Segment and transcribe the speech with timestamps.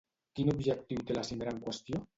[0.39, 2.07] Quin objectiu té la cimera en qüestió?